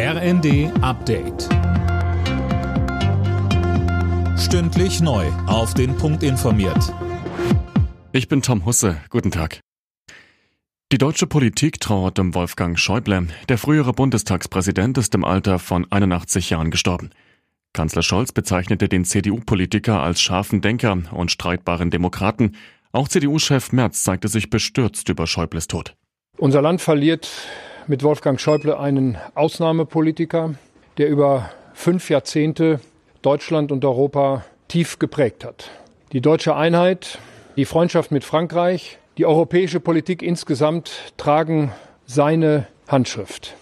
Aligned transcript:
RND 0.00 0.70
Update. 0.80 1.48
Stündlich 4.38 5.00
neu. 5.00 5.26
Auf 5.48 5.74
den 5.74 5.96
Punkt 5.96 6.22
informiert. 6.22 6.94
Ich 8.12 8.28
bin 8.28 8.40
Tom 8.40 8.64
Husse. 8.64 8.98
Guten 9.10 9.32
Tag. 9.32 9.58
Die 10.92 10.98
deutsche 10.98 11.26
Politik 11.26 11.80
trauert 11.80 12.16
dem 12.16 12.32
Wolfgang 12.36 12.78
Schäuble. 12.78 13.26
Der 13.48 13.58
frühere 13.58 13.92
Bundestagspräsident 13.92 14.98
ist 14.98 15.16
im 15.16 15.24
Alter 15.24 15.58
von 15.58 15.84
81 15.90 16.50
Jahren 16.50 16.70
gestorben. 16.70 17.10
Kanzler 17.72 18.02
Scholz 18.02 18.30
bezeichnete 18.30 18.88
den 18.88 19.04
CDU-Politiker 19.04 20.00
als 20.00 20.20
scharfen 20.22 20.60
Denker 20.60 20.96
und 21.10 21.32
streitbaren 21.32 21.90
Demokraten. 21.90 22.54
Auch 22.92 23.08
CDU-Chef 23.08 23.72
Merz 23.72 24.04
zeigte 24.04 24.28
sich 24.28 24.48
bestürzt 24.48 25.08
über 25.08 25.26
Schäubles 25.26 25.66
Tod. 25.66 25.96
Unser 26.36 26.62
Land 26.62 26.82
verliert 26.82 27.28
mit 27.88 28.02
Wolfgang 28.02 28.40
Schäuble 28.40 28.78
einen 28.78 29.16
Ausnahmepolitiker, 29.34 30.54
der 30.98 31.08
über 31.08 31.50
fünf 31.72 32.10
Jahrzehnte 32.10 32.80
Deutschland 33.22 33.72
und 33.72 33.84
Europa 33.84 34.44
tief 34.68 34.98
geprägt 34.98 35.44
hat. 35.44 35.70
Die 36.12 36.20
deutsche 36.20 36.54
Einheit, 36.54 37.18
die 37.56 37.64
Freundschaft 37.64 38.10
mit 38.10 38.24
Frankreich, 38.24 38.98
die 39.16 39.26
europäische 39.26 39.80
Politik 39.80 40.22
insgesamt 40.22 41.12
tragen 41.16 41.72
seine 42.06 42.66
Handschrift. 42.86 43.56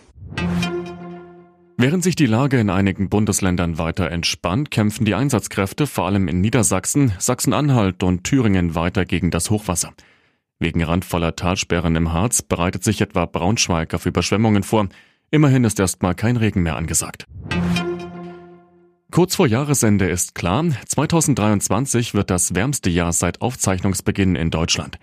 Während 1.79 2.03
sich 2.03 2.17
die 2.17 2.27
Lage 2.27 2.59
in 2.59 2.71
einigen 2.71 3.11
Bundesländern 3.11 3.79
weiter 3.79 4.11
entspannt, 4.11 4.71
kämpfen 4.71 5.05
die 5.05 5.15
Einsatzkräfte 5.15 5.87
vor 5.87 6.07
allem 6.07 6.27
in 6.27 6.41
Niedersachsen, 6.41 7.13
Sachsen-Anhalt 7.19 8.03
und 8.03 8.25
Thüringen 8.25 8.75
weiter 8.75 9.05
gegen 9.05 9.31
das 9.31 9.51
Hochwasser. 9.51 9.93
Wegen 10.59 10.83
randvoller 10.83 11.37
Talsperren 11.37 11.97
im 11.97 12.13
Harz 12.15 12.41
bereitet 12.41 12.83
sich 12.83 13.03
etwa 13.03 13.27
Braunschweig 13.27 13.93
auf 13.93 14.07
Überschwemmungen 14.07 14.63
vor. 14.63 14.89
Immerhin 15.31 15.65
ist 15.65 15.79
erstmal 15.79 16.15
kein 16.15 16.39
Regen 16.39 16.63
mehr 16.63 16.77
angesagt. 16.77 17.27
Kurz 19.11 19.37
vor 19.37 19.47
Jahresende 19.47 20.09
ist 20.09 20.35
klar, 20.35 20.65
2023 20.87 22.15
wird 22.15 22.31
das 22.31 22.55
wärmste 22.55 22.91
Jahr 22.91 23.13
seit 23.13 23.43
Aufzeichnungsbeginn 23.43 24.35
in 24.35 24.51
Deutschland. 24.51 24.99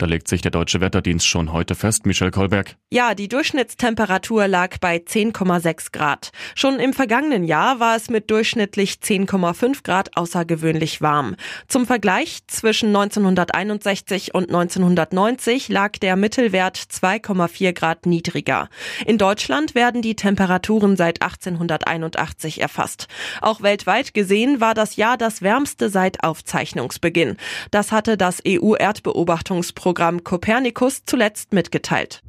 Da 0.00 0.06
legt 0.06 0.28
sich 0.28 0.42
der 0.42 0.52
deutsche 0.52 0.80
Wetterdienst 0.80 1.26
schon 1.26 1.52
heute 1.52 1.74
fest, 1.74 2.06
Michel 2.06 2.30
Kolberg. 2.30 2.76
Ja, 2.88 3.16
die 3.16 3.26
Durchschnittstemperatur 3.26 4.46
lag 4.46 4.78
bei 4.78 4.98
10,6 4.98 5.90
Grad. 5.90 6.30
Schon 6.54 6.78
im 6.78 6.92
vergangenen 6.92 7.42
Jahr 7.42 7.80
war 7.80 7.96
es 7.96 8.08
mit 8.08 8.30
durchschnittlich 8.30 8.98
10,5 9.02 9.82
Grad 9.82 10.16
außergewöhnlich 10.16 11.00
warm. 11.00 11.34
Zum 11.66 11.84
Vergleich, 11.84 12.38
zwischen 12.46 12.90
1961 12.90 14.36
und 14.36 14.50
1990 14.50 15.68
lag 15.68 15.90
der 15.98 16.14
Mittelwert 16.14 16.76
2,4 16.78 17.72
Grad 17.72 18.06
niedriger. 18.06 18.68
In 19.04 19.18
Deutschland 19.18 19.74
werden 19.74 20.00
die 20.00 20.14
Temperaturen 20.14 20.96
seit 20.96 21.22
1881 21.22 22.60
erfasst. 22.60 23.08
Auch 23.40 23.62
weltweit 23.62 24.14
gesehen 24.14 24.60
war 24.60 24.74
das 24.74 24.94
Jahr 24.94 25.16
das 25.16 25.42
wärmste 25.42 25.90
seit 25.90 26.22
Aufzeichnungsbeginn. 26.22 27.36
Das 27.72 27.90
hatte 27.90 28.16
das 28.16 28.40
EU-Erdbeobachtungsprogramm 28.46 29.87
Programm 29.88 30.22
Copernicus 30.22 31.06
zuletzt 31.06 31.54
mitgeteilt. 31.54 32.22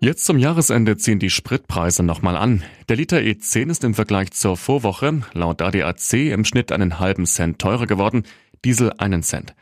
Jetzt 0.00 0.24
zum 0.24 0.38
Jahresende 0.38 0.96
ziehen 0.96 1.18
die 1.18 1.28
Spritpreise 1.28 2.02
nochmal 2.02 2.38
an. 2.38 2.62
Der 2.88 2.96
Liter 2.96 3.18
E10 3.18 3.68
ist 3.68 3.84
im 3.84 3.92
Vergleich 3.92 4.30
zur 4.30 4.56
Vorwoche 4.56 5.20
laut 5.34 5.60
ADAC 5.60 6.14
im 6.32 6.46
Schnitt 6.46 6.72
einen 6.72 7.00
halben 7.00 7.26
Cent 7.26 7.58
teurer 7.58 7.86
geworden, 7.86 8.22
Diesel 8.64 8.94
einen 8.96 9.22
Cent. 9.22 9.54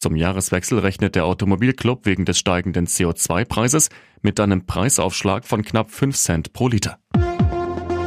Zum 0.00 0.16
Jahreswechsel 0.16 0.80
rechnet 0.80 1.14
der 1.14 1.24
Automobilclub 1.24 2.04
wegen 2.04 2.24
des 2.24 2.40
steigenden 2.40 2.88
CO2-Preises 2.88 3.88
mit 4.22 4.40
einem 4.40 4.66
Preisaufschlag 4.66 5.44
von 5.44 5.62
knapp 5.62 5.92
5 5.92 6.16
Cent 6.16 6.52
pro 6.52 6.66
Liter. 6.66 6.98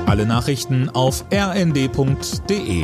Alle 0.06 0.26
Nachrichten 0.26 0.90
auf 0.90 1.24
rnd.de 1.32 2.84